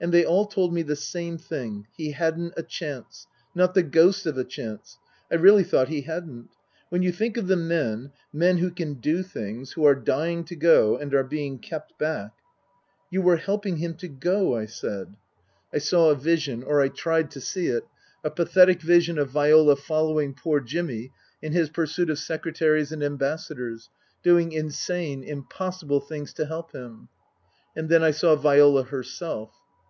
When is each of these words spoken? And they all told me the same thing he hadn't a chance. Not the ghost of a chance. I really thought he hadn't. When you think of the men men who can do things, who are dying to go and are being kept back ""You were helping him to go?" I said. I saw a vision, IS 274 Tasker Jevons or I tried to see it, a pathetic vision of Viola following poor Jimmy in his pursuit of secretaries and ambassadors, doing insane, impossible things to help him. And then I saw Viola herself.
And 0.00 0.12
they 0.12 0.24
all 0.24 0.46
told 0.46 0.74
me 0.74 0.82
the 0.82 0.96
same 0.96 1.38
thing 1.38 1.86
he 1.96 2.10
hadn't 2.10 2.54
a 2.56 2.64
chance. 2.64 3.28
Not 3.54 3.74
the 3.74 3.84
ghost 3.84 4.26
of 4.26 4.36
a 4.36 4.42
chance. 4.42 4.98
I 5.30 5.36
really 5.36 5.62
thought 5.62 5.86
he 5.86 6.00
hadn't. 6.00 6.48
When 6.88 7.02
you 7.04 7.12
think 7.12 7.36
of 7.36 7.46
the 7.46 7.54
men 7.54 8.10
men 8.32 8.58
who 8.58 8.72
can 8.72 8.94
do 8.94 9.22
things, 9.22 9.74
who 9.74 9.84
are 9.86 9.94
dying 9.94 10.42
to 10.46 10.56
go 10.56 10.96
and 10.96 11.14
are 11.14 11.22
being 11.22 11.60
kept 11.60 11.96
back 12.00 12.32
""You 13.12 13.22
were 13.22 13.36
helping 13.36 13.76
him 13.76 13.94
to 13.98 14.08
go?" 14.08 14.56
I 14.56 14.66
said. 14.66 15.14
I 15.72 15.78
saw 15.78 16.10
a 16.10 16.16
vision, 16.16 16.62
IS 16.62 16.64
274 16.66 16.72
Tasker 16.72 16.72
Jevons 16.72 16.72
or 16.72 16.80
I 16.80 17.02
tried 17.02 17.30
to 17.30 17.40
see 17.40 17.66
it, 17.68 17.86
a 18.24 18.34
pathetic 18.34 18.82
vision 18.82 19.18
of 19.20 19.30
Viola 19.30 19.76
following 19.76 20.34
poor 20.34 20.58
Jimmy 20.58 21.12
in 21.40 21.52
his 21.52 21.68
pursuit 21.70 22.10
of 22.10 22.18
secretaries 22.18 22.90
and 22.90 23.04
ambassadors, 23.04 23.88
doing 24.24 24.50
insane, 24.50 25.22
impossible 25.22 26.00
things 26.00 26.32
to 26.32 26.46
help 26.46 26.72
him. 26.72 27.06
And 27.76 27.88
then 27.88 28.02
I 28.02 28.10
saw 28.10 28.34
Viola 28.34 28.82
herself. 28.82 29.52